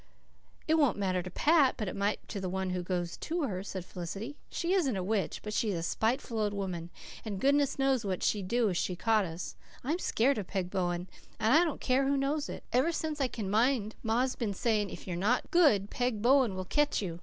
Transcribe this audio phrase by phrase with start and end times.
[0.67, 3.61] "It won't matter to Pat, but it might to the one who goes to her,"
[3.61, 4.35] said Felicity.
[4.49, 6.89] "She isn't a witch, but she's a spiteful old woman,
[7.23, 9.55] and goodness knows what she'd do to us if she caught us.
[9.83, 11.07] I'm scared of Peg Bowen,
[11.39, 12.63] and I don't care who knows it.
[12.73, 16.65] Ever since I can mind ma's been saying, 'If you're not good Peg Bowen will
[16.65, 17.19] catch you.